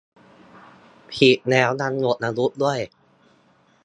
[1.13, 2.79] ผิดแล้วยังหมดอายุด้วย